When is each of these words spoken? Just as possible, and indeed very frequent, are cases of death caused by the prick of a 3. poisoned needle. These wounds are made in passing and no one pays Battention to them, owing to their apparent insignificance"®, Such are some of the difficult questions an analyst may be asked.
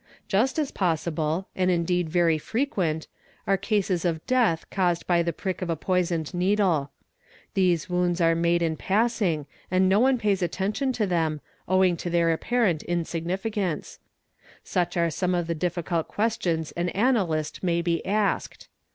Just 0.27 0.57
as 0.57 0.71
possible, 0.71 1.47
and 1.55 1.69
indeed 1.69 2.09
very 2.09 2.39
frequent, 2.39 3.07
are 3.45 3.55
cases 3.55 4.03
of 4.03 4.25
death 4.25 4.67
caused 4.71 5.05
by 5.05 5.21
the 5.21 5.31
prick 5.31 5.61
of 5.61 5.69
a 5.69 5.75
3. 5.75 5.79
poisoned 5.81 6.33
needle. 6.33 6.89
These 7.53 7.87
wounds 7.87 8.19
are 8.19 8.33
made 8.33 8.63
in 8.63 8.77
passing 8.77 9.45
and 9.69 9.87
no 9.87 9.99
one 9.99 10.17
pays 10.17 10.39
Battention 10.41 10.91
to 10.93 11.05
them, 11.05 11.39
owing 11.67 11.97
to 11.97 12.09
their 12.09 12.31
apparent 12.33 12.81
insignificance"®, 12.81 13.99
Such 14.63 14.97
are 14.97 15.11
some 15.11 15.35
of 15.35 15.45
the 15.45 15.53
difficult 15.53 16.07
questions 16.07 16.71
an 16.71 16.89
analyst 16.89 17.61
may 17.61 17.83
be 17.83 18.03
asked. 18.03 18.69